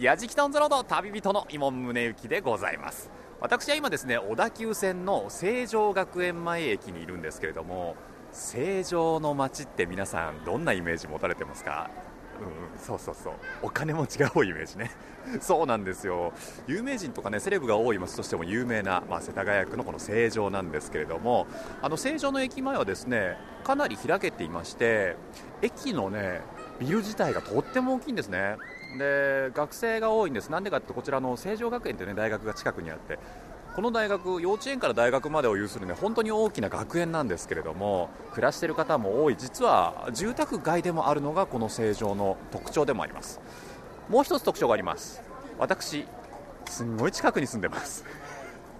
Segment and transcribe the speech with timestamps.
[0.00, 3.10] やじきたオンザロード旅人の伊門宗行でございます。
[3.38, 7.96] 私は今ですね小田急線の成城学園前駅にいるんですけれども
[8.32, 11.90] 成城の街って皆さんどんなイメージ持たれてますか？
[12.40, 13.34] うん、そうそうそう。
[13.60, 14.90] お金持ちが多いイメージね。
[15.42, 16.32] そうなんですよ。
[16.66, 21.46] 有名人とかねセレブが多い街としても有名な、まあ、世田谷区のこの成城なんですけれども
[21.82, 25.16] あの成城の駅前はですねかなり開けていまして
[25.60, 26.40] 駅のね
[26.78, 28.56] ビル自体がとっても大きいんですね。
[28.98, 30.50] で学生が多いんです。
[30.50, 33.18] なんでかってこちらの成城学園という、ね、大学が近くにあって
[33.74, 39.36] この大学幼稚園から大学までを有するね本当に大きな学園なんですけれども暮らしている方も多い。
[39.38, 43.40] 実は住宅街でもあるのがこの成城の特徴でもあります。
[44.08, 45.22] もう一つ特徴があります。
[45.58, 46.04] 私
[46.66, 48.04] すんごい近くに住んでます。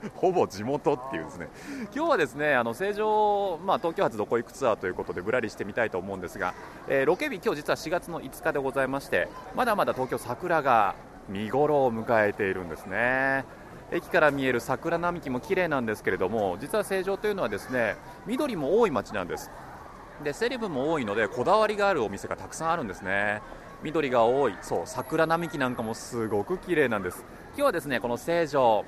[0.17, 1.49] ほぼ地元っていうですね。
[1.95, 6.55] 今日はですねあの成城、まあ、東京発どこ行くツアーということでぶらりしてみたいと思うんですが、
[6.89, 10.95] えー、ロケ日、今日実は4月の5日でございましてまだまだ東京、桜が
[11.29, 13.45] 見頃を迎えているんですね。
[13.93, 19.51] 駅から見える桜並木も綺麗なんですけれども実は成城というのはですね緑も多い街なんです。
[20.23, 23.42] でセレブも多いのでこだわりがあるお店がたくさんあるんですね。
[23.83, 27.25] 緑が多いそう桜並木なんかもすごく綺麗なんです。
[27.48, 28.85] 今日はですねこの成城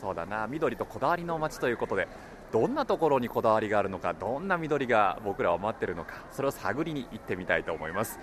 [0.00, 0.46] そうだな。
[0.46, 2.08] 緑とこだわりの街ということで
[2.52, 8.18] どんなところにこだわりがあるのかどんな緑が僕らを待ってるのかそれを探りに行ってみたいと思います。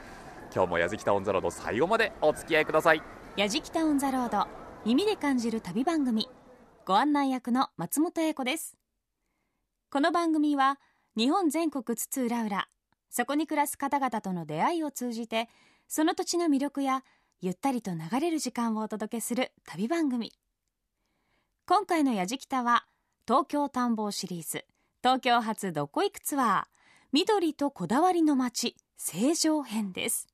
[0.53, 3.02] 今日もやじきたオンザロード最後までお付き合いください。
[3.36, 4.48] やじきたオンザロード
[4.86, 6.28] 耳で感じる旅番組。
[6.86, 8.78] ご案内役の松本英子です。
[9.92, 10.80] この番組は
[11.16, 12.66] 日本全国津々浦々
[13.09, 15.50] そこに暮らす方々との出会いを通じて
[15.88, 17.03] その土地の魅力や
[17.39, 20.31] ゆったりと流れる時間をお届けする旅番組。
[21.70, 22.86] 今回の「やじきた」は
[23.28, 24.64] 東京探訪シリーズ。
[25.04, 26.66] 東京発どこ行くツアー
[27.12, 30.30] 緑とこだわりの街成城編です。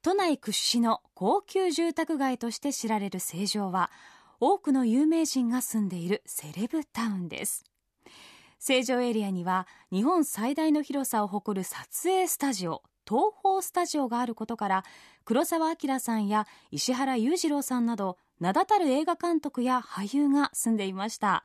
[0.00, 3.90] 都内屈指の高級住宅街として知られる成城は
[4.40, 7.66] 多くの有名人が住んでいるセレブタウンです。
[8.58, 14.84] 成城エリアには日本最大の広さを誇る撮影スタジオ東宝スタジオがあることから
[15.24, 21.44] 黒澤明さんや石原裕次郎さんなど名だたる映画監督や俳優が住んでいました。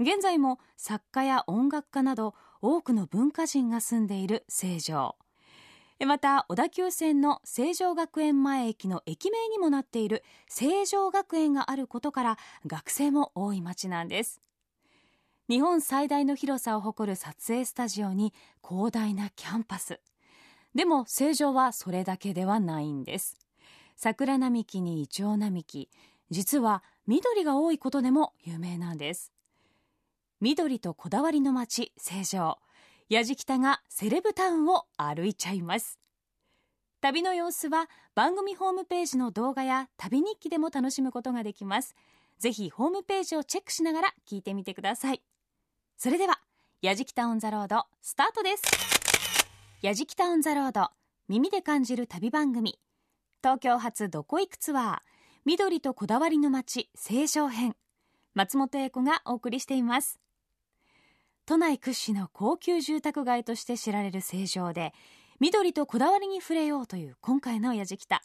[0.00, 5.16] 現在も作家や音楽家など多くの文化人が住んでいる成城。
[6.06, 14.40] また小田急線の成城学園前駅の駅名にもなっている成城学園があることから学生も多い町なんです。
[15.48, 18.32] 日本最大の広さを誇る撮影スタジオに
[18.62, 19.98] 広大なキャンパス。
[20.74, 23.36] でも成城はそれだけではないんです。
[23.96, 25.88] 桜並木にイチョウ並木。
[26.30, 29.32] 実は緑が多いことでも有名なんです。
[30.40, 32.58] 緑とこだわりの街成城。
[33.08, 35.98] やじきたがセレブタウンを歩いちゃいます。
[37.00, 41.94] 旅の様子は番組ホームページの動画や旅日記でも楽しむことができます。
[42.38, 45.22] ぜひホームページをチェックしながら聞いてみてください。
[45.96, 46.38] それでは
[46.82, 49.07] やじきたオンザロードスタートです。
[49.80, 50.90] やじきたオンザロード
[51.28, 52.80] 耳で感じる旅番組。
[53.44, 54.98] 東京発どこ行くツアー
[55.44, 57.76] 緑とこだわりの街成城編。
[58.34, 60.18] 松本英子がお送りしています。
[61.46, 64.92] 都内屈指の高級住宅街として知られる成城で
[65.38, 68.24] 緑とこだわりに触れようという今回のやじきた。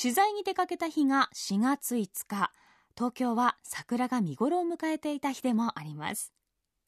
[0.00, 2.50] 取材に出かけた日が4月5日。
[2.96, 6.32] 東京は桜が見頃を迎えていた日でもあります。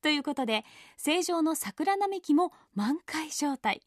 [0.04, 0.66] ということで
[0.98, 3.80] 成城の桜並木も満開状態。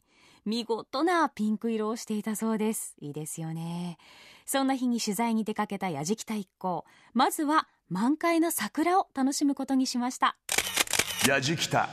[0.44, 2.96] 見事なピンク色をしていたそうです。
[2.98, 3.98] いいですよね。
[4.44, 6.84] そんな日に取材に出かけたやじきた一行。
[7.14, 10.36] まずは満開の桜を楽しむことにしました。
[11.28, 11.88] やじきた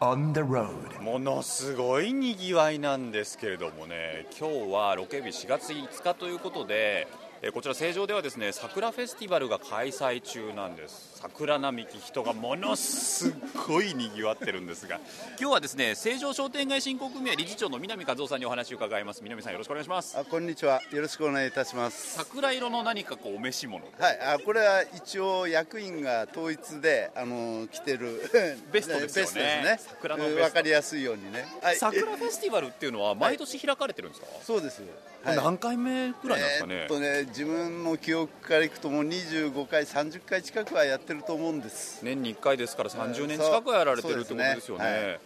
[0.00, 4.26] On the road ものすごいにぎわいなんですけれどもね。
[4.36, 7.06] 今日はロケ日4月5日ということで
[7.42, 13.34] えこちら成城ではですね桜フェスティバルが開催中なんです桜並木人がものす
[13.66, 15.00] ごいにぎわってるんですが。
[15.40, 19.20] 今日はですね成城商店街振興組合理事長の南和夫さんにお話を伺います。
[19.24, 20.16] 南さんよろしくお願いします。
[20.16, 20.80] あこんにちは。
[20.92, 22.14] よろしくお願いいたします。
[22.18, 23.84] 桜色の何かこうお召し物。
[23.98, 24.20] はい。
[24.20, 28.22] あこれは一応役員が統一であの着てる。
[28.70, 29.62] ベストですよね。
[29.64, 29.80] ね。
[29.80, 34.82] 桜の分かりやすいようにね、はい、桜フェスティバルっていうのは毎年開かれてるんですか、はい、そうです。
[35.24, 42.00] はい、何回目ぐらいなんですかね、えー、っとね自分の記憶からいくともう25回30回近くはやってると思うんです。
[42.02, 44.90] 年に1回ですから30年近くやられてるってことですよね、ね。
[44.90, 45.20] はい、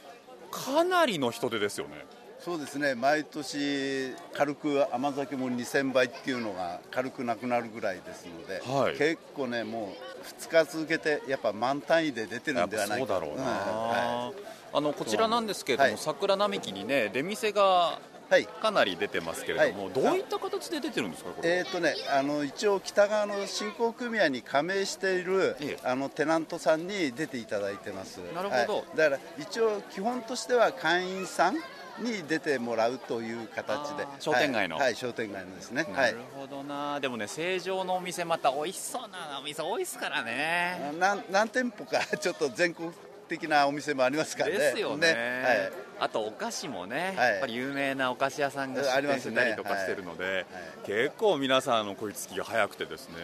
[0.51, 2.05] かなりの人手ですよね。
[2.45, 2.97] そうですね。
[2.97, 13.07] 毎年軽く甘酒も2000倍っていうのが軽くなくなるぐらいですので、はい、結構ねもう2日続けてやっぱ満単位で出てるんではないか。
[13.07, 14.43] そうだろうな、はい、
[14.73, 28.19] あのこちらなんですけれども、桜並木にね出店がはい、かなり出てますけれども、はい、どういった形で出てるんですか、えーとね、あの一応、北側の振興組合に加盟している、ええ、あのテナントさんに出ていただいてます。
[28.35, 31.57] なるほど、だから一応、基本としては会員さん
[32.01, 34.07] に出てもらうという形で。
[34.19, 35.87] 商店街の、はい、はい、商店街のですね。
[35.95, 40.93] なるほどな、でもね成城のお店また美味しそうなお店多いですからね。
[41.31, 42.91] 何店舗か ちょっと全国
[43.29, 44.59] 的なお店もありますからね。
[44.59, 45.73] ですよね、ね、はい、
[46.03, 50.47] あとお菓子もね、はい、やっぱり有名なお菓子屋さんが出店したりとかしてるので、ねはい、
[50.85, 53.15] 結構皆さんの食いつきが早くてですね、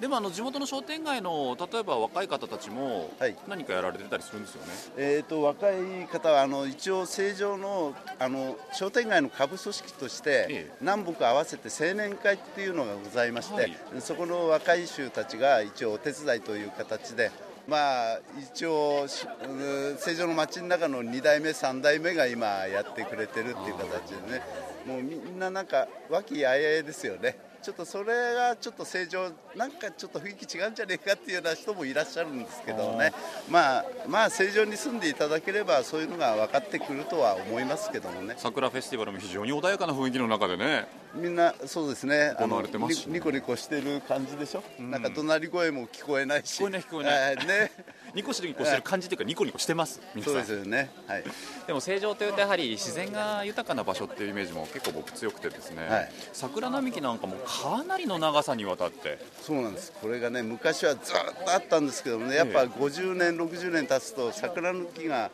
[0.00, 3.12] でもあの地元の商店街の例えば若い方たちも
[3.46, 17.30] 何かやられてたりするんですよね、えーと、若い方はあの一応、正常のあの商店街の下部組織として、南北合わせて青年会っていうのがございまして、はい、そこの若い衆たちが一応お手伝いという形で。
[17.70, 18.20] まあ、
[18.52, 24.42] 一応、成城の街の中の2代目、3代目が今やってくれてるっていう形でね、
[24.84, 27.38] もうみんななんか和気あいあいですよね。
[27.62, 33.12] ちょっとそれがちょっと正常なんかちょっと雰囲気違うんじゃねえかっていうような人もいらっしゃるんですけどね。
[33.50, 38.34] まあまあ正常に住んでいただければそういうのが分かってくるとは思いますけどもね。
[38.38, 40.86] 桜フェスティバルも非常に穏やかな雰囲気の中でね。
[41.14, 42.34] みんなそうですね。
[42.38, 46.62] 行われてます、ね、ニコニコしてる感じでしょ、うん、なんか怒鳴り声も聞こえないし。
[46.62, 47.72] 聞こえない聞こえない、ね
[48.14, 51.24] ニコニコしてる感じというか、ニコニコしてます、そうですよね、はい、
[51.66, 59.18] でも成城というと、やはり自然が豊かな場所っていうイメージも結構僕、強くてですね、はい、桜並木なんかもかなりの長さにわたって。
[59.42, 61.14] そうなんです、これがね、昔はずっ
[61.44, 65.30] とあったんですけどね、やっぱ50年、60年経つと、桜の木が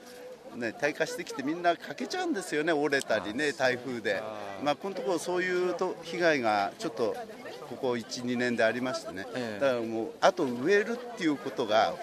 [0.55, 4.23] ね、退化してきてみんな欠けちゃうんですよね、折れたりね、台風で、
[4.63, 7.15] まあ、このところそういうと被害がちょっと
[7.69, 9.27] ここ1、2年でありましてね、
[9.61, 11.95] だからもう、あと植えるっていうことが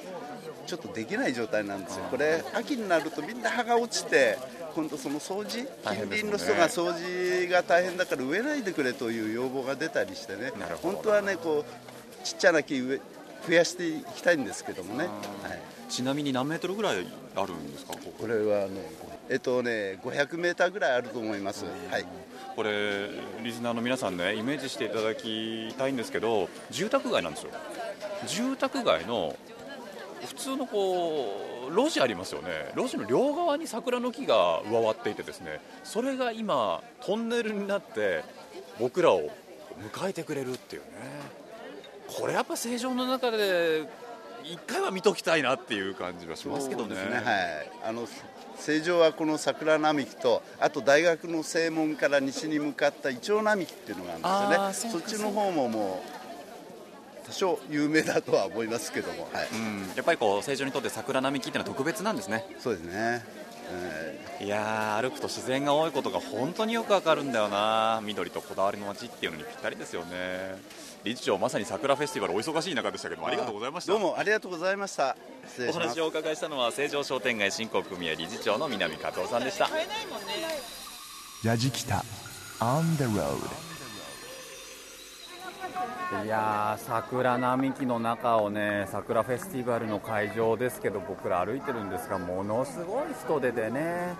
[0.66, 4.38] ちょっとできない状態なんですよ、これ、秋になるとみんな葉が落ちて、
[4.76, 10.52] 今度、その掃除、近隣の人が掃除が大変だから植えないでくれという要望が出たりしてね、
[10.82, 13.00] 本当はね、こうちっちゃな木増
[13.50, 17.06] やしていきたいんですけどもね、はい、ちなみに何メートルぐらい
[17.36, 18.82] あるんですか、これはね、
[19.30, 21.66] えっとね、500メーターぐらいあると思います。
[21.90, 22.06] はい。
[22.56, 23.10] これ
[23.42, 27.52] リスナーの皆さんねイメージしていただきたいんですけど住宅街なんですよ。
[28.28, 29.36] 住宅街の
[30.28, 32.72] 普通のこう路地ありますよね。
[32.76, 38.24] 路地の両側に桜の木が上わっていてですねそれが今トンネルになって
[38.80, 39.30] 僕らを
[39.94, 40.88] 迎えてくれるっていうね。
[42.08, 43.88] これやっぱ正常の中で
[44.44, 46.96] 一回は見ときたいなっていう感じはしますけどね。
[46.96, 47.02] ね。
[47.02, 48.08] はい、あの
[48.58, 55.00] 正常はこの桜並木とあと大学の正門から西に向かったイチョウ並木っていうのがあるんですよね。
[55.00, 56.23] そっちの方ももう多
[57.34, 59.92] 少有名だとは思いますけども、はい、うん。
[59.96, 62.46] やっぱりこう成城にとって桜並木っていうのは特別なんですね。
[62.60, 63.26] そうですね、
[64.42, 68.02] いや歩くと自然が多いことが本当によくわかるんだよな。
[68.04, 70.58] 緑とこだわりの街っていうのにぴったりですよね。
[71.04, 73.92] 理事長まさに桜フェスティバルお忙しい中でしたけどありがとうございました。
[73.92, 75.18] どうもありがとうございました。
[75.70, 79.70] お話をお伺いしたのは成城商店街振興組合理事長の南和夫さんでした。
[81.44, 82.06] ラジキタ
[82.60, 83.73] On the road
[86.22, 94.14] いや桜並木の中をね桜フェスティバルの会場ですけど僕ら歩いてるんですがものすごい人出でね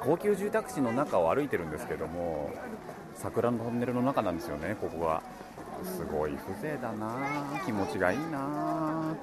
[0.00, 2.50] 高級住宅地の中を歩いてるんですけども
[3.14, 5.22] 桜のトンネルの中なんですよねここは。
[5.84, 9.14] すごい風情だな気持ちがいいな。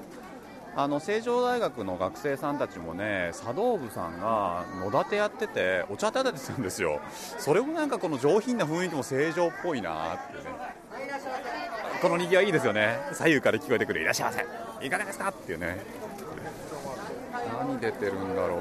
[0.76, 7.00] あの成城大学の学生さんたちもね茶道部さんが野立てやっててお茶立てするんですよ。
[7.40, 11.63] それもなんかこの上品な雰囲気も成城っぽいなってね。
[12.04, 13.00] このにぎわいいですよね。
[13.14, 14.02] 左右から聞こえてくる。
[14.02, 14.46] いらっしゃいませ。
[14.86, 15.30] いかがですか？
[15.30, 15.82] っていうね。
[17.58, 18.60] 何出てるんだろう。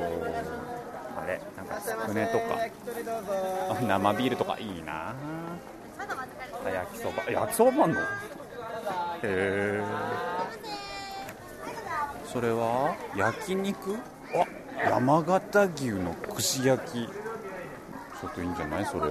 [1.21, 1.41] あれ？
[1.57, 2.55] なんかつくねとか。
[3.83, 5.13] 生ビールとかいいな。
[6.73, 7.25] 焼きそば。
[7.29, 8.01] 焼きそばもあんの？
[8.01, 8.05] へ
[9.25, 9.83] え。
[12.33, 12.95] それは？
[13.17, 13.97] 焼肉？
[14.37, 17.09] あ山形牛の串焼き。
[17.09, 18.87] ちょっといいんじゃない？
[18.87, 19.11] それ。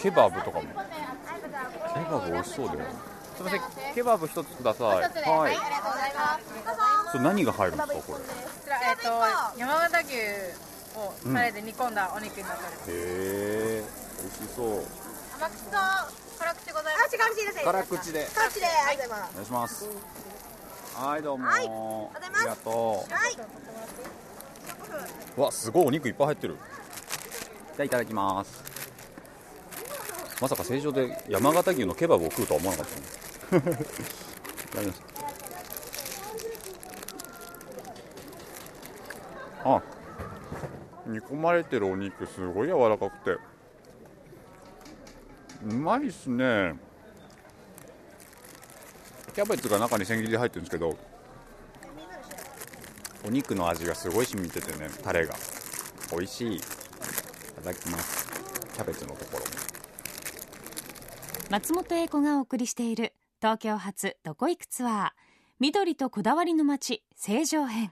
[0.00, 0.64] ケバブとかも。
[0.64, 2.80] ケバブ美味しそうだよ
[3.36, 3.94] すみません。
[3.94, 4.86] ケバブ一つください。
[4.88, 7.12] はい、ありがとうございます。
[7.12, 8.20] それ何が入るんですかこれこ
[8.64, 10.16] ちらえっ、ー、と山形牛
[10.98, 13.84] をタレで煮込んだお肉になっております、うん、へえ
[14.22, 14.66] 美味しそう。
[15.36, 15.70] 甘口と
[16.38, 17.18] 辛口ございます。
[17.18, 18.28] 辛口です辛口で。
[18.34, 18.66] 辛口で。
[18.66, 19.32] ありがとうございます。
[19.32, 19.88] お願いします。
[20.94, 23.28] はいどうも、はい、ありがとうは
[25.36, 26.56] いわすごいお肉いっぱい入ってる。
[26.56, 28.62] じゃあいただきます。
[30.42, 33.21] まさか正常で山形牛のケバブを食うとは思わなかったね
[39.64, 39.80] あ
[41.06, 43.36] 煮込まれてるお肉すごい柔らかくて。
[45.64, 46.74] うまいっすね。
[49.34, 50.96] キャベツが中に千切りで入ってるんですけど
[53.24, 55.34] お肉の味がすごい染みててねタレが。
[56.10, 56.56] 美味しい。
[56.56, 56.60] い
[57.56, 58.28] ただきます。
[58.74, 59.44] キャベツのところ。
[61.50, 65.10] 松本英子がお送りしている東京発どこ行くツアー
[65.58, 67.90] 緑とこだわりの街成城編。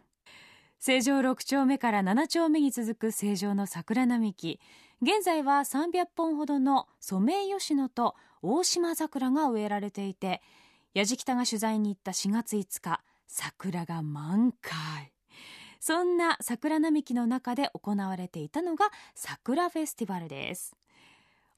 [0.78, 4.60] 成城6丁目から7丁目に続く成城の桜並木。
[5.02, 10.40] 現在は300本ほどのソメイヨシノと大島桜が植えられていて
[10.94, 15.12] 矢敷北が取材に行った4月5日桜が満開。
[15.80, 20.76] そんな桜並木の中で行われていたのが桜フェスティバルです。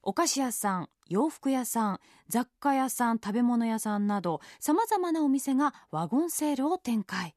[0.05, 7.35] お菓子屋さん洋服屋さん雑貨屋さん食べ物屋さんなどさまざまなお店がワゴンセールを展開。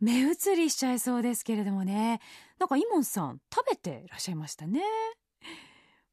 [0.00, 2.20] 目移りしちゃいそうですけれどもね。
[2.58, 4.80] なんかイモンさん食べていらっしゃいましたね。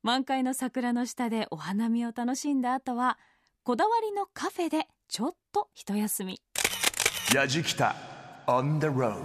[0.04, 3.18] 満開の桜の下でお花見を楽しんだ後は
[3.64, 6.42] こだわりのカフェでちょっと一休み。
[7.34, 7.96] やじきた
[8.46, 9.16] on the road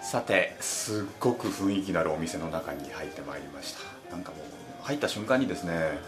[0.00, 4.10] さてすっごく雰囲気のあるお店の中に入ってまいりました。
[4.10, 5.98] なんかもう入った瞬間にですね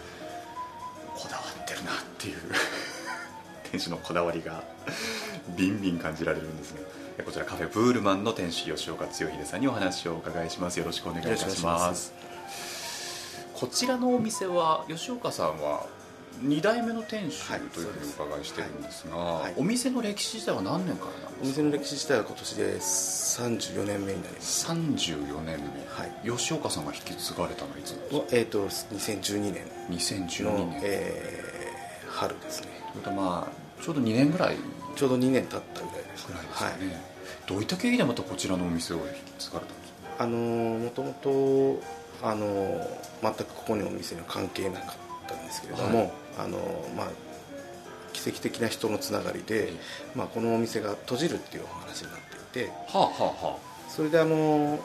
[1.17, 2.37] こだわってるなっていう
[3.73, 4.63] 店主のこだわりが
[5.57, 6.83] ビンビン感じられるんですね。
[7.25, 10.79] こちらカフェブールマンの店主吉岡剛秀さんにお話をお伺いします。
[10.79, 12.15] よろしくお願いいたします。
[13.53, 15.85] こちらのお店は吉岡さんは
[16.43, 21.41] 2代目の店主というふうにお伺いしてるんですが、はいはい、お店の歴史自体は何年からなんですか？
[21.43, 24.67] お店の歴史自体は今年で34年目になります。
[24.67, 27.95] 34年目、はい、吉岡さんが引き継がれたのはいつ
[28.33, 30.81] えっ、ー、と2012年2012年。
[30.83, 32.69] えー、春ですね。
[33.15, 34.57] まあちょうど2年ぐらい。
[34.97, 36.79] ちょうど2年経ったぐらいですぐらいですね、はい、
[37.47, 39.07] どういった経緯でまたこちらのお店を引き
[39.39, 40.25] 継がれたんですか？
[40.25, 41.81] あのもともと
[42.27, 42.85] あの
[43.23, 45.08] 全くここにお店には関係なかったん
[45.49, 46.59] ですけれども、はい、あの
[46.97, 47.07] まあ
[48.13, 49.73] 奇跡的な人のつながりで、
[50.15, 52.21] まあ、このお店が閉じるっていうお話になっ
[52.53, 53.69] ていて、はあはあはあ。
[53.89, 54.79] それであの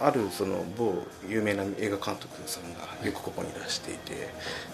[0.00, 0.94] あるその某
[1.28, 4.28] 有名な映画監督さんがよくここにいらしていて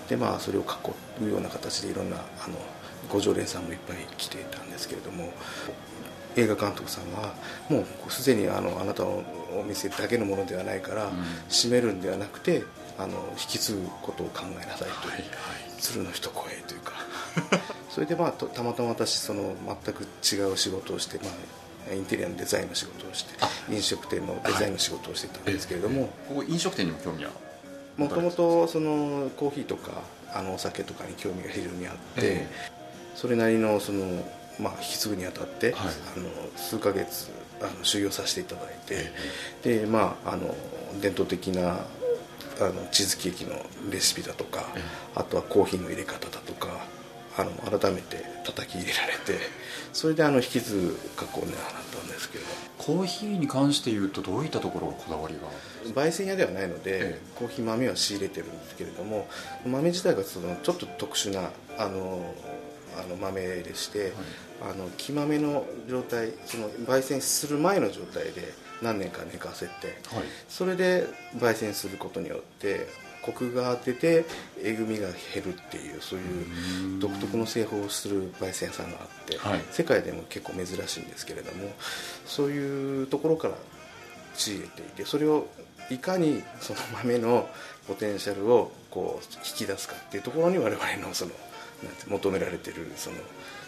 [0.08, 2.56] でまあそれを囲うような形でいろんなあの
[3.10, 5.32] ご常連さんもいっぱい来ていたんですけれども
[6.36, 7.34] 映画監督さんは
[7.68, 9.24] もうすでにあのあなたの
[9.58, 11.10] お店だけのものではないから、うん、
[11.48, 12.62] 閉めるんではなくて
[13.02, 16.92] あの引き継ぐことを考えなさいという、はいはい、鶴の一声というか。
[17.90, 19.54] それでまあたまたま私その
[19.84, 21.24] 全く違う仕事をして、ま
[21.90, 23.34] あ、インテリアのデザインの仕事をして
[23.68, 27.32] 飲食店のデザインの仕事をしてたんですけれども、はい、ここ飲食店にも興味は？
[27.96, 30.02] もともとそのコーヒーとか
[30.32, 34.24] あのお酒とかに興味が非常にあって、えー、それなりのその
[34.60, 37.30] まあ、引き継ぐにあたって、はい、あの数ヶ月
[37.62, 39.10] あの修行させていただいて、
[39.80, 40.54] でまああの
[41.00, 41.78] 伝統的な
[42.60, 43.54] あのチーズケーキの
[43.90, 44.64] レシピだとか、
[45.14, 46.68] あとはコーヒーの入れ方だとか
[47.38, 49.38] あの改めて叩き入れられて
[49.92, 51.60] それであの引き継ぐ格好になっ
[51.92, 52.44] たんですけど。
[52.80, 56.02] コーヒーに関して言うとどういったところがこだわりが？
[56.02, 59.28] 焙煎屋ではないので、ええ、コーヒー豆は仕入れてるんですけれども
[59.66, 62.34] 豆自体がそのちょっと特殊なあの
[63.04, 64.12] あの豆でして、はい、
[64.72, 68.52] あの木豆の状態その焙煎する前の状態で
[68.82, 72.88] 何年か寝かせて、はい、それで焙煎することによって
[73.22, 74.24] コクが出て
[74.62, 81.70] えぐみが減るっていうそういう独特の製法をする焙煎屋さんがあって、はい、世界でも結構珍しいんですけれども
[82.24, 83.54] そういうところから
[84.34, 85.46] 仕入れていてそれを
[85.90, 87.48] いかにその豆の
[87.86, 91.32] ポテンシャルをこう引き出すかっていうところに我々のその
[92.08, 93.16] 求められてるその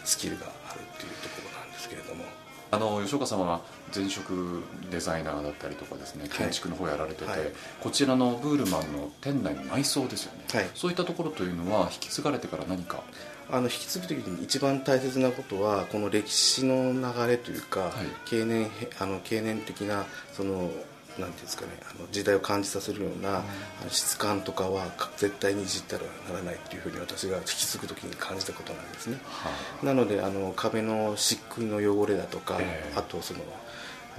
[0.03, 2.23] スキルがあるっていうところなんですけれども。
[2.71, 3.61] あの吉岡様は
[3.95, 7.39] 前職デザイナーだったりとかですね建築の方やられてて、はい。
[7.39, 13.03] はい、こちらのブールマンの店内の内装ですよね、はい、そういったところというのは引き継がれてから何か？
[13.51, 17.91] あの引き継ぐ時に一番大切なことはこの歴史の流れというか、
[18.25, 20.71] 経年あの経年的なその
[21.19, 29.51] なんていうんですかねあの時代を感じさせるような、うん、質感とかは絶対にいじったらならないっていうふうに私が引き継ぐ時に感じたことなんですね、は
[29.81, 33.39] あ、なのであの壁の漆喰の汚れだとか、えー、あとその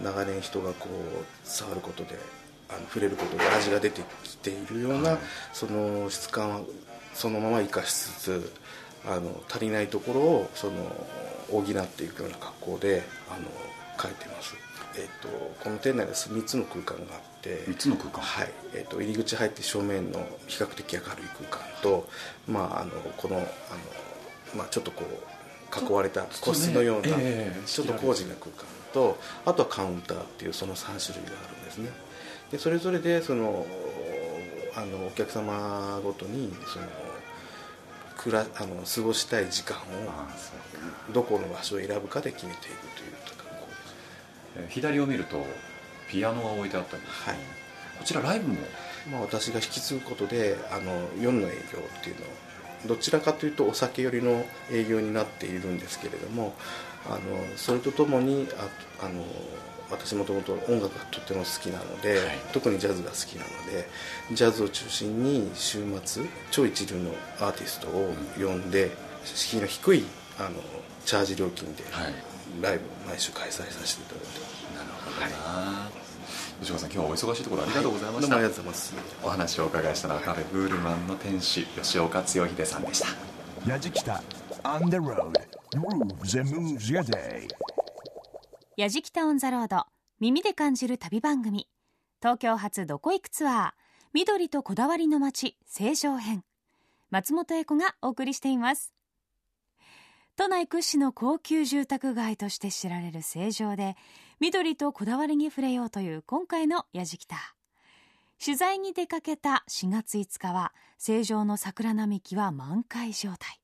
[0.02, 2.18] 長年人がこう触ることで
[2.68, 5.18] あの触れることで味が出てきているような、はい、
[5.52, 6.60] その質感は
[7.12, 8.52] そのまま生かしつつ
[9.06, 10.72] あの足りないところをその
[11.50, 13.44] 補っていくような格好であの
[14.00, 14.54] 書いてます
[14.96, 15.28] えーと、
[15.62, 18.22] この店内で3つの空間があって3つの空間？
[18.22, 21.08] はい、えーと、入り口入って正面の比較的明るい
[21.48, 22.08] 空間と、
[22.46, 23.46] まあ、あのこのあの、
[24.56, 31.90] まあ、ちょっとこう囲われた個室のようなちょ,、えー、ちょっと工事な空間とあとはカウンターっていうその3種類があるんですね。
[32.52, 33.66] でそれぞれでその
[34.76, 36.86] あのお客様ごとにその
[38.16, 39.82] 暮らあの過ごしたい時間を
[41.12, 42.93] どこの場所を選ぶかで決めていく
[44.56, 45.44] え左を見ると
[46.08, 47.36] ピアノが置いてあったり、はい、
[47.98, 48.56] こちらライブも、
[49.10, 52.28] まあ、私が引き継ぐことであの夜の営業っていうのを
[52.86, 56.54] どちらかというとお酒寄りの営業になっているんですけれども
[57.06, 57.18] あの
[57.56, 58.46] それとともに
[59.00, 59.24] ああの
[59.90, 63.88] 私もともと音楽がとっても好きなので、はい、特にジャズが好きなので
[64.32, 68.90] ジャズを中心に週末超一流のアーティストを呼んで、
[69.24, 70.04] 敷居の低い
[70.38, 70.50] あの
[71.04, 71.84] チャージ料金で、
[72.62, 74.64] ライブを毎週開催させていただいてます。
[74.74, 75.90] なるほどな、
[76.60, 79.16] 吉川さん今日はお忙しいところありがとうございました、はい、ありがとうございます。
[79.22, 83.08] お話をお伺いしたのはカフェブールマンの店主吉岡剛秀さんでした。
[83.66, 84.22] 矢敷北
[84.62, 85.32] On the road.
[85.74, 87.48] Grooves and Moves Your Day.
[88.76, 89.84] 矢敷北オンザロード
[90.20, 91.68] 耳で感じる旅番組。
[92.20, 93.70] 東京発どこ行くツアー
[94.14, 96.44] 緑とこだわりの街成城編。
[97.10, 98.92] 松本英子がお送りしています
[100.36, 103.96] 都内屈指の高級住宅街として知られる成城で
[104.40, 107.36] 緑とこだわりに触れようという今回のやじきた。
[108.44, 113.60] 取材に出かけた4月5日は成城の桜並木は満開状態。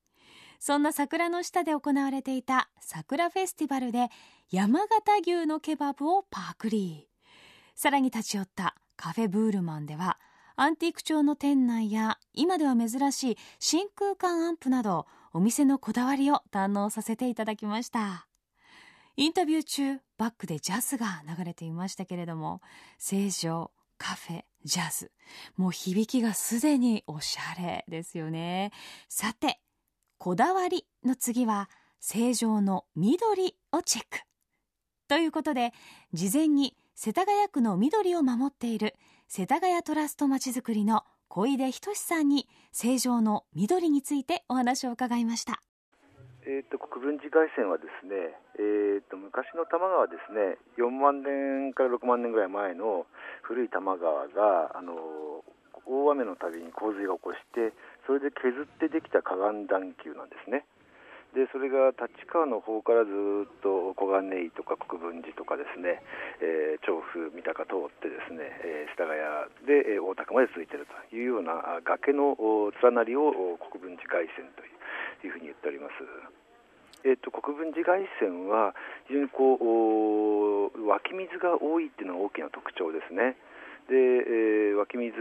[0.61, 4.09] そんな桜の下で行われていた桜フェスティバルで
[4.51, 7.09] 山形牛のケバブをパークリ。
[7.09, 7.11] ー
[7.75, 10.19] さらに立ち寄ったカフェブールマンでは
[10.55, 18.27] アンティーク調の店内や今では珍しい真空管アンプなどお店のこだわりを堪能させていただきました。
[19.17, 22.61] インタビュー中バックでジャズが流れていましたけれども
[22.99, 25.11] 成城カフェジャズ
[25.57, 28.73] もう響きがすでにおしゃれですよね。
[29.09, 29.61] さて
[30.19, 31.71] こだわりの次は
[32.01, 34.21] 成城の緑をチェック。
[35.09, 35.73] ということで
[36.13, 38.95] 事前に世田谷区の緑を守っている
[39.29, 45.63] 世田谷トラストまちづくりの小出仁さんに正常の緑についてお話を伺いました。
[46.43, 53.07] えーと、国分寺海線はですね、えーと、昔の多摩川ですね4万年から6万年ぐらい前の
[53.43, 55.47] 古い多摩川があの
[55.87, 57.71] 大雨のたびに洪水が起こして
[58.11, 60.67] それで削ってできた河岸段丘なんですね。
[61.35, 66.03] でそれが立川の方からずっと小金井とか国分寺とかですね、
[66.43, 69.23] えー、調布、三鷹通ってですね、えー、世田谷
[69.63, 72.35] で、えー、大田区まで続いているというような崖の
[72.83, 73.31] 連なりを
[73.71, 74.67] 国分寺外線と
[75.23, 76.03] いうふうに言っております。
[77.03, 78.75] えーと、国分寺外線は
[79.09, 83.39] 非常にこう湧き水が多いっていうのが大きな特徴ですね。
[83.89, 85.17] で、えー、湧き水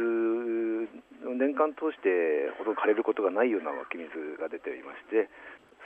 [1.25, 5.29] 年間通してほとんど枯れることがないような湧き水が出ておりまして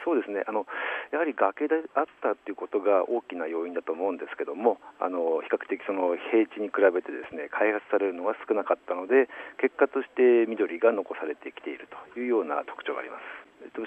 [0.04, 0.68] そうですねあの
[1.12, 13.44] やはり崖であったということが大きな要因だと思うんですけどもあの比較的その平地に比べてですね開発されるのが少なかったので結果として緑が残されてきているというような特徴があります。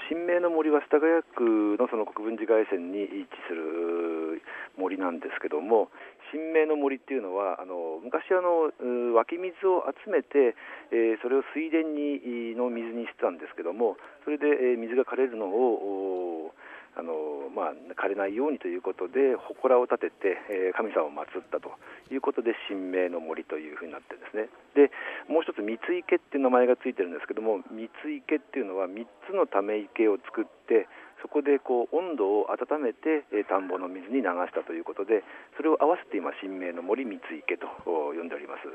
[0.09, 4.41] 新名の森は世田谷区のその国分寺外線に位置する
[4.79, 5.91] 森なんですけども
[6.33, 8.73] 新名の森っていうのはあの昔あの
[9.15, 10.57] 湧き水を集めて、
[10.91, 16.53] えー、それを水田にの水にしてたんですけどもそれで、え、水が枯れるのを
[16.97, 21.77] あのまあ、枯れないようにということで祠を建てて、え、神様を祀ったと
[22.09, 24.49] いうことで神明の森というふうになってるんですね。
[24.73, 24.91] で
[25.29, 30.89] もう一つ三池っていう名前がついてるんですけども三池っていうのは3つのため池を作って
[31.23, 35.25] そこでこう温度を温めて、え、田んぼの水に流したということで
[35.57, 38.69] それを合わせて今神明の森三池と呼んでおります。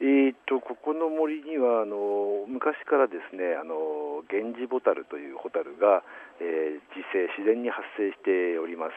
[0.00, 6.00] えーと、ここの森にはあの昔からですねあの源氏ボタルというホタルが、
[6.40, 8.96] えー、自生自然に発生しております。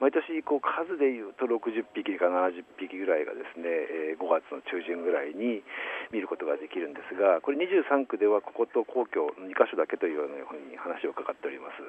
[0.00, 5.64] 毎年こう数でいうと60匹か70匹ぐらいがですね、えー、5月の中旬ぐらいに
[6.12, 11.80] 見ることができるんですがこれ23区ではここと皇居2か所だけというようなふうに話を伺っております。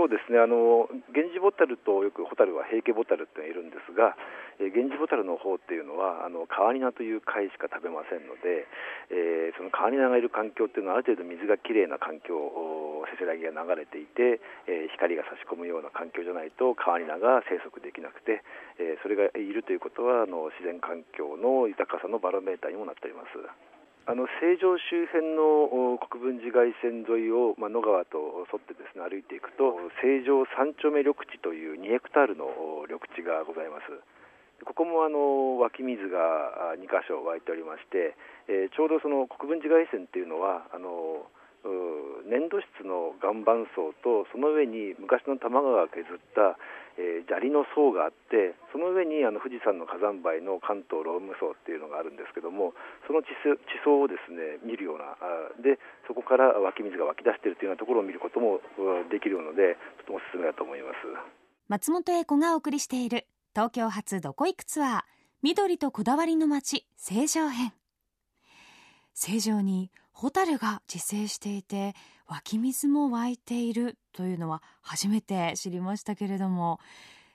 [0.00, 4.16] そうですねあの源氏ボタルとよくホタルは平家ボタルっているんですが、
[4.56, 8.64] えー、源氏ボタルの方っていうのはあの川ニナという貝しか食べませんので、
[9.12, 12.32] えー、その川ニナがいる環境っていうのはある程度水がきれいな環境
[13.12, 18.40] せせらぎが流れていて、えー、光が差し込むような環境じゃないと川ニナが生息できなくて、
[18.80, 23.36] えそれがいるということはあの自然環境の豊かさのバロメーターにもなっております。
[24.06, 32.48] あの成城周辺の国分寺外線沿いを、まあ、野川と沿ってですね歩いていくと成城三丁目緑地という2ヘクタールの
[32.88, 33.92] 緑地がございます。
[34.64, 38.12] ここもあの湧き水が2箇所湧いておりまして、
[38.44, 41.24] えー、ちょうどその国分寺外線っていうのはあの
[42.30, 46.56] 粘土質の岩盤層とその上に昔の多摩川が削った
[47.00, 52.76] えー、砂利の層があってその上にあの富士山の火山灰の関東ローム層っていうのがあるんですけども
[53.08, 53.32] その地
[53.80, 55.16] 層をですね見るような
[55.64, 58.60] でそこから湧き水が湧き出しているというようなところを見ることも
[59.08, 61.08] できるのでとてもおすすめだと思います。
[61.68, 65.00] 松本英子がお送りしている東京発どこ行くツアー
[65.42, 67.72] 緑とこだわりの街成城編。
[69.14, 69.90] 成城に
[70.20, 71.94] ホタルが自生していて
[72.26, 76.78] 湧き水も湧いているというのは初めて知りましたけれども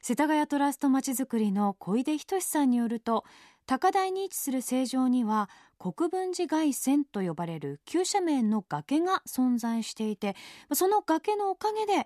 [0.03, 3.23] 世田谷トラストまちづくりの小出仁さんによると
[3.65, 10.35] 高台に位置する成城には国分寺外線と呼ばれる急斜面の崖が存在していて
[10.71, 12.05] その崖のおかげで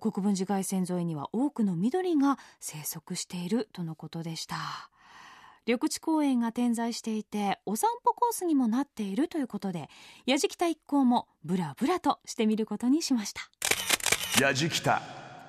[0.00, 4.90] 国分寺外線沿いには多くの緑が生息しているとのことでした。
[5.70, 9.88] 緑地公園が点在していてお散歩コースにもなっているということで
[10.26, 13.42] 矢敷北一行もブラブラとしてみることにしました。
[14.40, 15.00] 矢敷北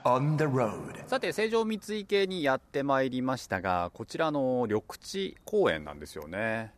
[0.03, 6.71] On the road さて成城三井系にやってまいりましたがこちらの緑地公園なんですよね。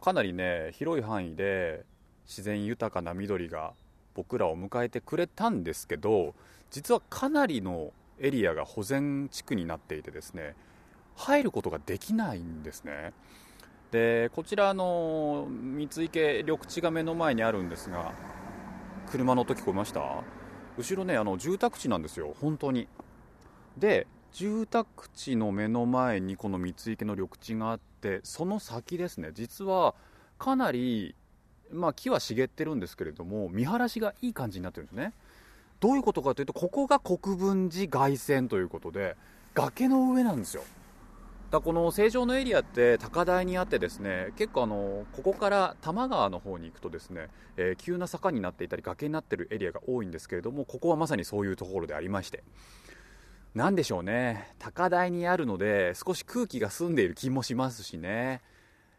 [0.00, 1.84] かなりね広い範囲で
[2.24, 3.72] 自然豊かな緑が
[4.14, 6.36] 僕らを迎えてくれたんですけど
[6.70, 10.54] 実はかなりのエリアが保全地区になっていてですね
[11.16, 13.12] 入ることができないんですね。
[13.90, 18.12] でこちらの三井家緑地が目の前にあるんですが
[19.10, 20.00] 車の音聞こえました？
[20.76, 22.34] 後ろねあの住宅地なんですよ。
[22.40, 22.88] 本当に。
[23.76, 29.30] で住宅地の目の前にこの三井家の緑地があってその先ですね。
[29.32, 29.94] 実は
[30.38, 31.14] かなり
[31.72, 35.12] まあ、木は茂ってるんですけれども見晴らしがいい感じになってるんですね。
[35.80, 39.16] どういうことかというとここが国分寺外線ということで
[39.54, 40.62] 崖の上なんですよ。
[41.50, 52.42] だこの成城のエリアって高台にあってですね結構あのここから多摩川の方に行くとですね、えー、急な坂になっていたり崖になっているエリアが多いんですけれどもここはまさにそういうところでありまして。
[53.54, 54.52] 何でしょうね。
[54.58, 58.42] 高台にあるので少し空気が澄んでいる気もしますしね。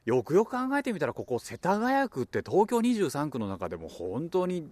[0.05, 4.67] よくよく考えてみたらここ世田谷区って東京23区の中でも本当に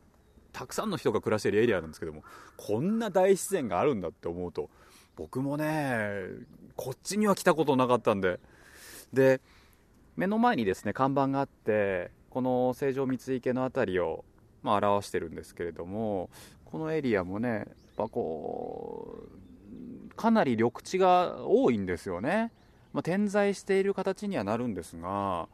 [0.53, 2.23] たくさんの人が暮らしているエリアなんですけども
[2.55, 4.69] こんな大自然があるんだって思うと
[5.15, 6.23] 僕もね
[6.75, 8.39] こっちには来たことなかったんで。
[9.13, 9.39] で
[10.15, 14.23] 目の前にですね看板があってこの成城三井家の辺りを、
[14.63, 16.29] まあ、表してるんですけれども
[16.65, 17.65] このエリアもねやっ
[17.97, 19.23] ぱこ
[20.11, 22.51] うかなり緑地が多いんですよね、
[22.93, 25.47] まあ、点在している形にはなるんですが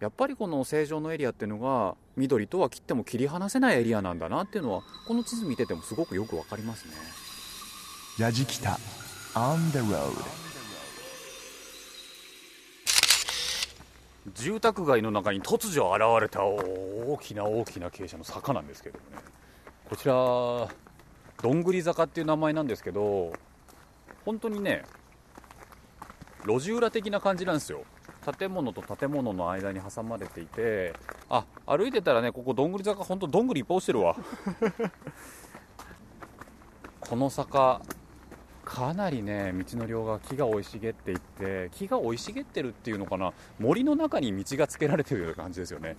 [0.00, 6.92] やっぱりこの成城のエリアっていうのが緑とは切っても切り離せないエリアなんだなっていうのはこの地図見ててもすごくよく分かりますね。
[8.18, 8.78] 矢敷北
[9.38, 10.14] On the road.
[14.34, 19.22] 住宅街の中に突如現れた大きな大きな傾斜の坂なんですけどもね。
[19.90, 23.34] こちらどんぐり坂っていう名前なんですけど
[24.24, 24.84] 本当にね
[26.46, 27.84] 路地裏的な感じなんですよ。
[28.38, 30.94] 建物と建物の間に挟まれていて
[31.28, 34.16] あ歩いてたらねここどんぐり坂本当どんぐりいっぱい落ちてるわ。
[37.00, 37.82] この坂
[38.66, 45.96] かなりね道の両側木が生い茂っていって木が生い茂ってるっていうのかな森の中に道がつけられてるような感じですよね。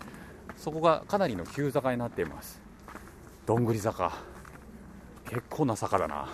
[0.57, 2.61] そこがかなりの急坂になっています。
[3.45, 4.11] どんぐり坂。
[5.29, 6.27] 結構な坂だな。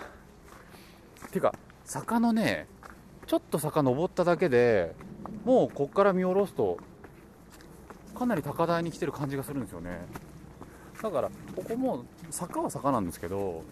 [1.30, 2.66] ていうか坂のね
[3.26, 4.92] ちょっと坂登っただけで
[5.44, 6.78] もうこっから見下ろすと
[8.18, 10.00] かなり高台に来てる感じがするんですよね。
[11.00, 13.62] だからここも坂は坂なんですけど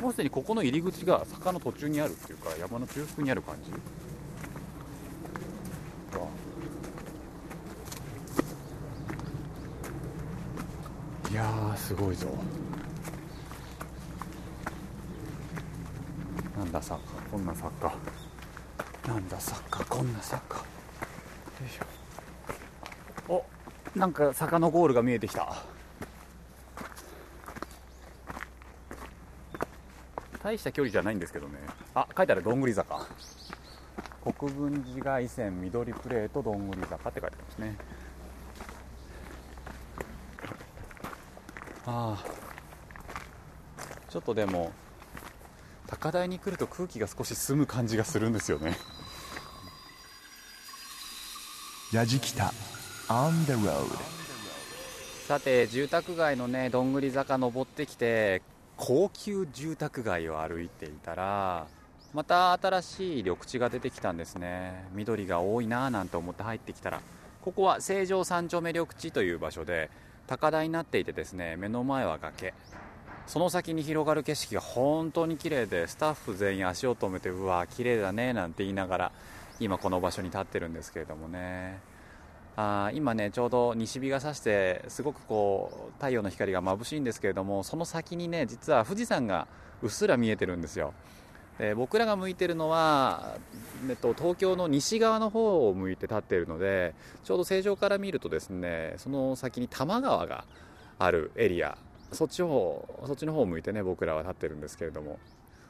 [0.00, 3.70] もうすでにここの入り口が坂の途中にあるっていうか山の中腹にある感じ？
[11.30, 12.26] いやーすごいぞ。
[16.56, 20.64] なんだサッカーこんなサッカーなんだサッカーこんなサッカーよ
[21.66, 23.32] いしょ。
[23.32, 23.44] お
[23.98, 25.62] なんか坂のゴールが見えてきた
[30.48, 31.58] 大した距離じゃないんですけどね。
[31.94, 33.06] あ書いてあるどんぐり坂。
[34.38, 37.76] 国分寺外線緑プレートどんぐり坂って書いてありますね。
[41.84, 42.24] ああ。
[44.08, 44.72] ちょっとでも
[45.86, 48.78] 高台に来ると空気が少し澄む感じがするんですよね。
[51.92, 52.54] 矢敷北
[53.08, 53.86] On the road
[55.26, 58.40] さて住宅街のねどんぐり坂登ってきて
[58.78, 61.66] 高級住宅街を歩いていたら
[62.14, 64.86] また新しい緑地が出てきたんですね。
[64.94, 67.02] 緑が多いなぁなんて思って入ってきたら。
[67.42, 69.90] ここは成城三丁目緑地という場所で
[70.26, 72.54] 高台になっていてですね目の前は崖。
[73.26, 79.12] その先に広がる景色が本当に綺麗でスタッフ全員足を止めてうわ綺麗だねなんて言いながら
[79.60, 81.78] 今この場所に立ってるんですけれどもね。
[82.60, 89.46] あ今ねちょうど西日が差してすごくこう太陽の光が眩しいんですけれどもその先にね実は富士山が
[89.80, 90.92] うっすら見えてるんですよ。
[91.60, 93.36] で僕らが向いてるのは、
[93.88, 100.44] えっと、東京の西側の方を向いて立っているのでちょうど正常から見るとですねその先に多摩川が
[100.98, 101.78] あるエリア
[102.12, 105.20] そっちの方そっちの方を向いてね僕らは立ってるんですけれども。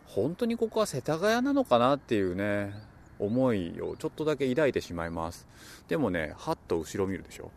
[0.06, 2.72] 本当にここは世田谷なのかなっていうね。
[3.18, 5.46] 思いをちょっとだけ抱いてしまいます。
[5.88, 7.50] でもねはっと後ろ見るでしょ。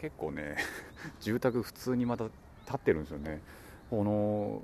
[0.00, 0.56] 結構ね
[1.20, 2.34] 住宅普通にまた立
[2.76, 3.40] ってるんですよね。
[3.90, 4.62] この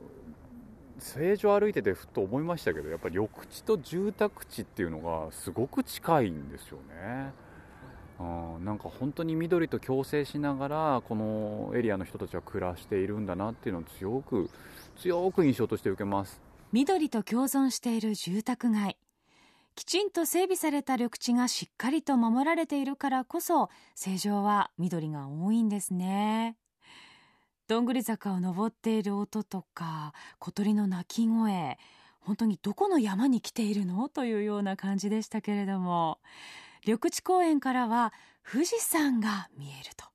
[0.99, 7.33] 正常歩いててふと思いましたけどやっぱり緑地と住宅地っていうのがすごく近いんですよね。
[8.65, 14.49] なんか本当に緑と共生しながらこのエリアの人たちは暮らしているんだなっていうのを強く
[14.97, 16.41] 強く印象として受けます。
[16.72, 18.96] 緑と共存している住宅街。
[19.74, 26.56] きちんと整備された緑地がしっかりと守られているからこそ成城は緑が多いんですね。
[27.68, 31.78] どんぐり坂を登っている音とか小鳥の鳴き声
[32.20, 34.08] 本当にどこの山に来ているの？
[34.08, 36.20] というような感じでしたけれども
[36.87, 38.14] 緑地公園からは
[38.50, 40.06] 富士山が見えると。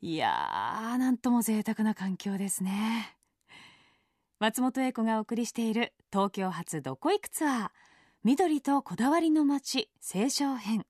[0.00, 3.16] いやーなんとも贅沢な環境ですね。
[4.42, 7.68] 松本英子がお送りしている東京発どこ行くツアー
[8.24, 10.84] 緑とこだわりの街青少編。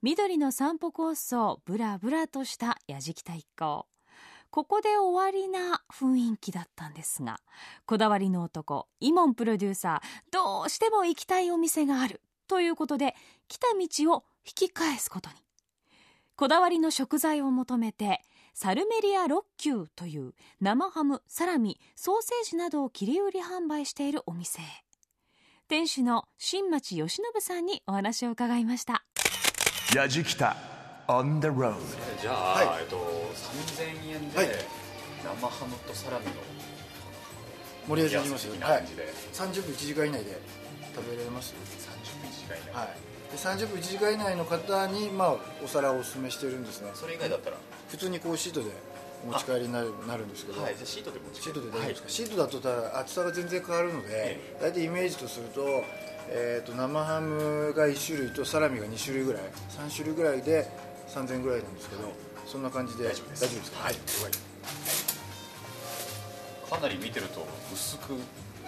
[0.00, 3.88] 緑の散歩コースをブラブラとした矢敷田一行。
[4.50, 7.40] ここで終わりな雰囲気だったんですが
[7.84, 13.16] こだわりの男イモンプロデューサーどうしても行きたいお店があるということで
[13.48, 15.34] 来た道を引き返すことに。
[16.36, 18.22] こだわりの食材を求めて
[18.58, 24.62] サルメリアロッキューという生ハムサラミソーセージなどを切り売り販売しているお店。
[24.62, 24.64] へ
[25.68, 29.04] 店主の新町義信さんにお話を伺いました。
[29.94, 30.56] 矢じきた
[31.06, 31.76] on the road
[32.18, 34.64] じゃあ、はい、えっと、3000円で、
[35.22, 36.32] 生ハムとサラミの
[37.86, 38.84] 盛り上げていきますよ、はい、
[39.34, 40.40] 30分1時間以内で。
[40.94, 42.88] 食べれます30分1時間以内、はい。
[43.30, 46.92] で30分1時間以内の方に、まあ、お皿をおすすめしてるんですね。
[46.94, 47.58] それ以外だったら？
[47.88, 48.70] 普通にこうシートで
[49.24, 55.84] お持ち帰りになるなるんですけど、はい、じゃシートで持ちシートで大丈夫ですか、はい、シートだとた厚さが全然変わるので、大体イメージとすると,、
[56.28, 60.68] えーと、生ハムが1種類とサラミが2種類ぐらい3種類ぐらいで
[61.08, 62.12] 3000円ぐらいなんですけど
[62.46, 63.42] そんな感じで大丈夫です。
[63.42, 63.82] 大丈夫ですか？
[63.84, 63.94] はい、
[66.70, 68.14] かなり見てると薄く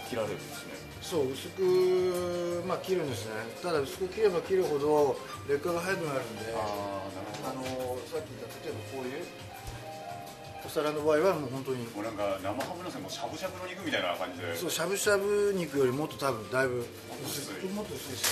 [0.08, 0.72] 切られるんですね。
[1.00, 3.32] そう薄く、まあ、切るんですね。
[3.62, 5.16] ただ薄く切れば切るほど
[5.48, 9.24] 劣化が早くなるんであのさっき言った例えばこういう
[10.64, 11.84] お皿の場合はもう本当に。
[11.92, 14.56] もうなんか生ハムのせもしゃぶしゃぶの肉みたいな感じで。
[14.56, 16.84] そうしゃぶしゃぶ肉よりもっと多分だいぶ
[17.24, 17.68] 薄い。
[17.70, 18.24] もっと薄いし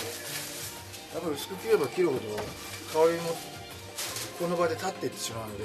[1.14, 2.20] やっぱり薄く切れば切るほど
[3.06, 3.36] 香りも
[4.40, 5.64] この場で立っていってしまうので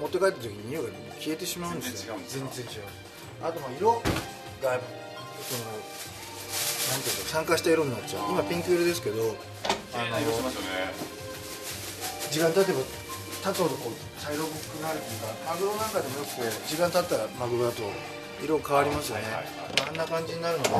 [0.00, 2.16] 持って帰った時に匂いが消えてしまうんですよ。
[2.28, 2.82] 全然違う
[3.44, 5.70] あとまあ色がその
[6.90, 8.32] なんていうか酸化した色になっちゃう。
[8.32, 9.36] 今ピンク色ですけど
[9.94, 10.18] あの
[12.30, 12.80] 時間経てば
[13.48, 14.52] 経つほどこう茶色く
[14.84, 17.80] なるというかマグロなんかでもよくて時間経ったらマグロだと
[18.44, 19.24] 色変わりますよね、
[19.88, 20.70] あんな感じになるので、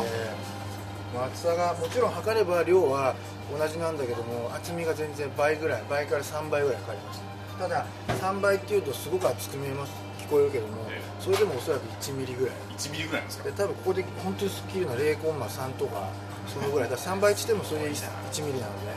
[1.16, 3.16] 厚さがもちろん測れば量は
[3.50, 7.22] 同じなんだけども厚みが全然倍ぐらい倍から3倍ぐらいかかります。
[7.58, 10.86] ただ3倍っていうとすごく厚く見えます聞こえるけども、
[11.18, 12.54] それでもおそらく1ミリぐらい。
[12.76, 13.44] 1ミリぐらいですか？
[13.44, 16.10] で多分ここで本当にスッキリの0コンマ3とか
[16.46, 16.90] そのぐらい。
[16.90, 18.92] だ3倍してもそれで1ミリなので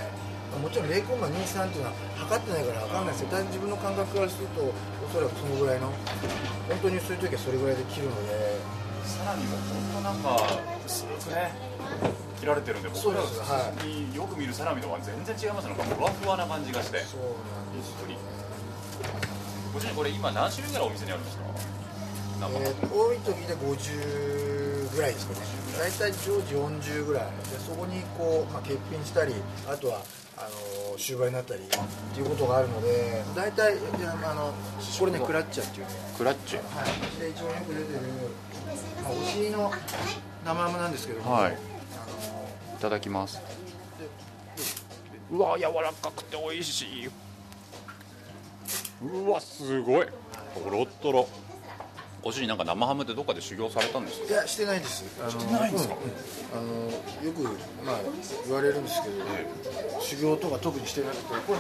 [0.60, 1.96] もちろん0コンマ23っていうのは
[2.28, 4.74] 測ってないから分かんないですけど自分の感覚からするとお
[5.14, 5.88] そらくそのぐらいの
[6.68, 8.82] 本当に薄い時はそれぐらいで切るので。
[9.02, 10.38] さらにも本当なんか
[10.86, 11.52] 薄くね
[12.40, 17.00] 切られてるんで僕ら普通によく見るサラミとは全然違いますなんかふわふわな感じがして。
[17.00, 17.92] そうなんです
[19.74, 21.44] ご主人これ今何種類ぐらいお店にあるんですか？
[22.42, 25.40] えー、多い時で50ぐらいですかね。
[25.80, 27.26] 大体常時40ぐらい。
[27.50, 29.34] でそこにこう、まあ、欠品したり
[29.68, 30.02] あとは
[30.42, 30.50] あ
[30.92, 33.76] の終売になったりっていうことがあるので大体
[34.24, 34.54] あの
[35.00, 35.94] これねクラッチャーっていうね。
[36.18, 36.66] クラッチはい。
[37.22, 38.00] で一番よく出てる、
[39.04, 39.72] まあ、お尻の
[40.44, 43.40] 生ハムなんですけども、はい、あのいただきます。
[45.32, 47.10] うわ柔らかくて美味しい。
[49.04, 50.08] うわすごい。
[50.54, 51.30] とろとろ
[52.24, 54.34] ご主人なんか生ハムってどっかで修行されたんですか？
[54.34, 55.04] いやしてないです。
[55.04, 57.42] してないんですか、うん、あのよく
[57.84, 58.02] まあ
[58.46, 59.16] 言われるんですけど、
[60.00, 61.60] 修行とか特にしてなくてこれ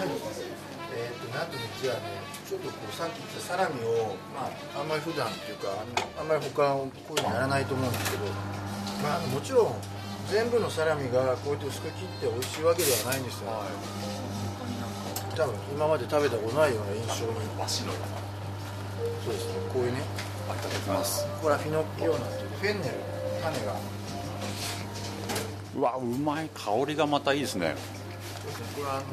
[0.93, 5.71] えーと、なんと実はねちょっとこうさっき言ったサラミを、まあ、あんまり普段っていうか
[6.19, 8.25] あんまり他こういうのやらないと思うんですけど、
[9.01, 9.79] まあ、もちろん
[10.27, 13.73] 全部のサラミがこうやって薄く切って美味しいわけではないんですよ、はい、
[15.31, 17.39] 多分今まで食べたことないような印象に
[19.23, 19.55] そうですね。
[19.71, 20.03] こういうね
[20.53, 21.25] いただきます。
[21.41, 22.95] これはフィノッキオナっていうフェンネル
[23.41, 23.75] 種が。
[25.73, 27.75] うわうまい香りがまたいいですね。
[28.41, 29.05] そうですねこれはあの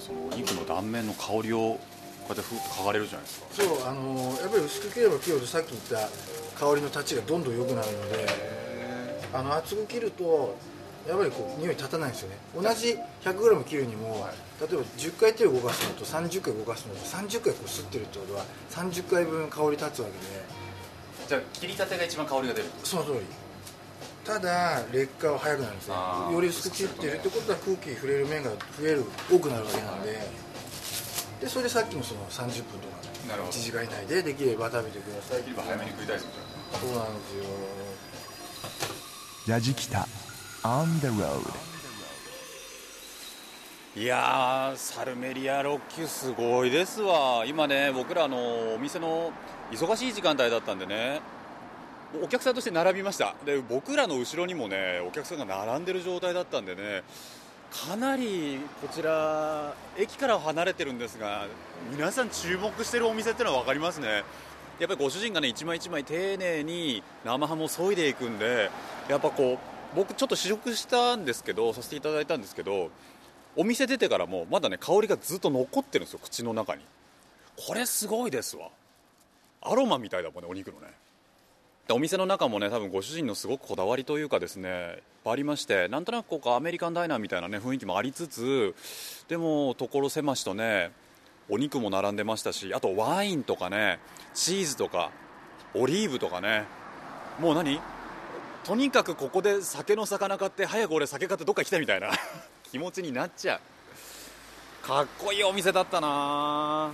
[0.00, 1.80] そのお肉の断面の香りをこ
[2.30, 3.46] うやってふ嗅がれるじゃないですか。
[3.52, 6.08] そうあのやっぱり薄く切れば切るほどさっき言った
[6.58, 8.26] 香りの立ちがどんどん良くなるので
[9.32, 10.56] あの厚く切ると
[11.08, 12.36] やっぱりこう匂い立たないんですよね。
[12.54, 14.28] 同じ 100g 切るにも、
[14.60, 20.60] 例えば10回手を動かすのと30回動かすのと30回こう吸ってるってことは30回分香り立つわけで。
[21.28, 23.20] じゃあ切りたてが一番香りが出るその通り。
[24.24, 25.94] ただ劣化は早くなるんですね。
[26.32, 30.20] より薄く切ってるってことは空気に触れる面が増える多くなるわけなんで。
[31.40, 33.00] でそれでさっきのその30分とか
[33.48, 35.10] 1時間以内でできれば食べてく。
[35.10, 36.30] ださいできれば早めに食いたいですよ
[36.78, 37.44] そうなんですよ。
[39.54, 40.06] やじきた
[40.62, 41.40] On the road.
[43.96, 47.44] いやサルメリアロッキュすごいですわ。
[47.46, 49.32] 今ね僕らのお店の
[49.70, 51.22] 忙しい時間帯だったんでね
[52.22, 53.34] お客さんとして並びました。
[53.46, 57.04] で僕らの後ろにもねお客さんが並んでる状態だったんでね
[57.88, 61.46] かなりこちら駅から離れてるんですが
[61.90, 64.24] 皆さん注目してるお店ってのは分かりますね。
[64.78, 68.70] やっぱりご主人がね一枚一枚丁寧に生ハムを削いでいくんで
[69.08, 72.90] やっぱこう僕ちょっと試食したんですけどさせていただいたんですけど
[73.56, 76.82] お店出てからもまだね香りがずっと残ってるんですよ口の中に。
[77.56, 78.68] これすごいですわ。
[79.60, 80.86] アロマみたいだもんねお肉のね。
[81.88, 88.74] でお店の中もね多分ご主人のすごくこだわりというかですねいっぱいありましてなんとなくこうアメリカンダイナーみたいなね雰囲気もありつつ
[89.26, 90.92] でも所狭しとね
[91.48, 93.98] お肉も並んでましたしあとワインとかね
[94.34, 95.10] チーズとか
[95.74, 96.64] オリーブとかね
[97.40, 97.80] もう何？
[98.64, 102.10] とにかくここで酒の魚買って早く俺酒買ってどっか行きたいみたいな。
[102.70, 103.60] 気持ちになっちゃ
[104.84, 104.86] う。
[104.86, 106.90] かっこいいお店だったな。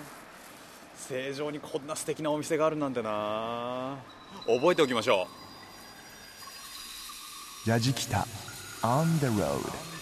[1.09, 3.96] 正常にこんな素敵なお店があるなんてな。
[4.46, 5.29] 覚えておきましょ
[7.66, 7.70] う。
[7.70, 8.26] やじきた。
[8.83, 9.95] On the road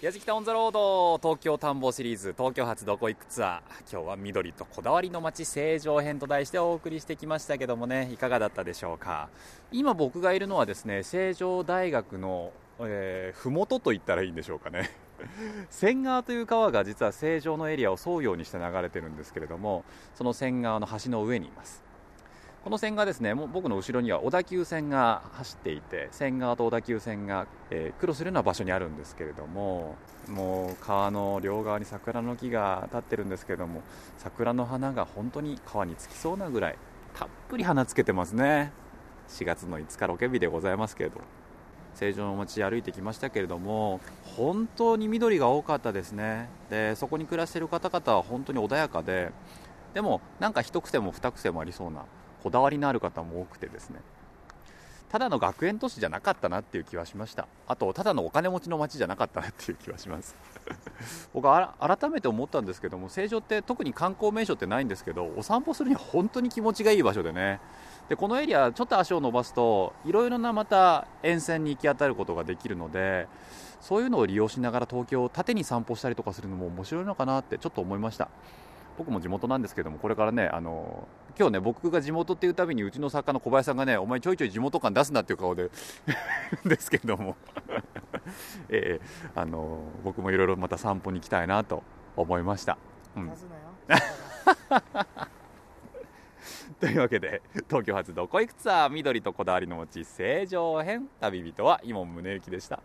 [0.00, 3.92] やじきたオンザロード東京探訪シリーズ東京発どこ行くツアー。
[3.92, 9.28] 今日は緑とこだわりの街成城編と題してお送りしてきましたけどもねいかがだったでしょうか？
[9.72, 14.88] 今僕がいるのはですね成城大学の、えー、麓と言ったらいいんでしょうかね。
[15.68, 19.84] 仙川という川が実は成城のエリアを沿うようにして流れてるんですけれども
[20.14, 21.87] その仙川の橋の上にいます。
[22.64, 29.96] この線がですねもう僕の後ろには小田急線が走っていて線側と小田急線が、えー、クロスするような場所にあるんですけれども
[30.28, 33.82] もう川の両側に桜の木が立ってるんですけれども
[34.18, 36.76] 桜の花が本当に川につきそうなぐらい
[37.14, 38.72] たっぷり花つけてますね。
[39.28, 41.20] 4月の5日ロケ日でございますけれど
[41.94, 44.00] 成城の街歩いてきましたけれども
[44.36, 46.48] 本当に緑が多かったですね。
[46.70, 49.32] でそこに暮らしている方々は本当に穏やかで
[49.94, 52.04] でもなんか一癖も二癖もありそうな
[52.42, 54.00] こだわりのある方も多くてですね。
[55.08, 57.48] ただの学園都市じゃなかったなっていう気はしました。
[57.66, 60.36] あとただのお金持ちの街じゃなかったなっていう気はします。
[61.32, 67.60] 僕は改めて思ったんですけども成城って特に観光名所ってないんですけどお散歩するには本当に気持ちがいい場所でね。
[68.10, 73.28] でこのエリアちょっと足を伸ばすといろいろなまた沿線に行き当たることができるので
[73.80, 78.28] そういうのを利用しながら東京を縦に散歩したりとかするのも面白いのかなってちょっと思いました。
[78.98, 81.06] 僕も地元なんですけどもこれからねあの
[81.38, 85.70] 今日ね僕が地元っていうたびにうちの作家の小林さんがねお前ちょいちょい地元感出すなっていう顔で
[86.66, 87.36] ですけども。
[88.68, 91.82] えー、あの僕もいろいろまた散歩に行きたいなと
[92.16, 92.76] 思いました、
[93.16, 93.32] うん、
[96.78, 102.82] というわけで東京発どこ行くツアー緑とこだわりの街成城編旅人は伊門宗行でした。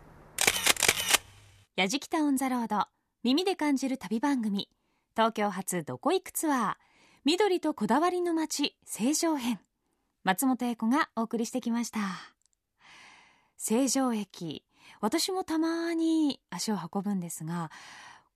[1.76, 2.86] やじきたオンザロード
[3.24, 4.70] 耳で感じる旅番組
[5.16, 6.74] 東京発どこ行くツアー
[7.24, 9.60] 緑とこだわりの街成城編。
[10.24, 12.00] 松本英子がお送りしてきました。
[13.58, 14.64] 成城駅。
[15.02, 17.72] 私もたまに足を運ぶんですが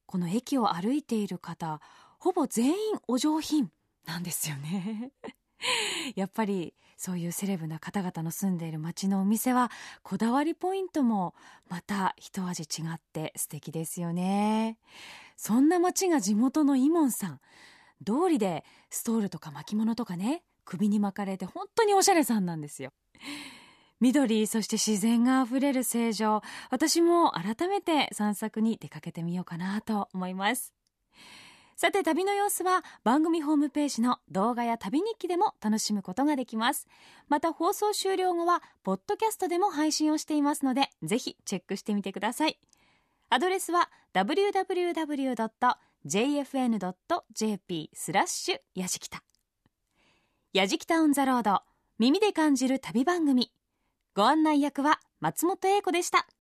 [0.05, 1.81] この駅を歩いている方
[2.19, 2.73] ほぼ全員
[3.07, 3.71] お上品
[4.05, 5.11] なんですよね。
[6.15, 9.71] やっぱりそういうセレブな方々の住んでいる街のお店は
[10.03, 11.33] こだわりポイントも
[11.67, 14.77] また一味違って素敵ですよね。
[15.37, 17.39] そんな街が地元のイモンさん。
[18.05, 22.91] 通りでストールとか巻物とかね首に巻かれて本当におしゃれさんなんですよ。
[23.99, 26.41] 緑そして自然があふれる成城。
[26.69, 30.73] 私も改めて散策に出かけてみようかなと思います。
[31.75, 36.87] さて旅の様子は番組ホームページの動画や旅日記でも楽しむことができます。
[37.27, 42.59] また放送終了後はポッドキャストでも配信をしていますのでぜひチェックしてみてください。
[43.29, 45.29] アドレスは www.jfn.jp
[47.93, 49.21] スラッシュやじきた。
[50.53, 51.61] やじきたオンザロード
[51.99, 53.51] 耳で感じる旅番組。
[54.15, 56.27] ご案内役は松本英子でした。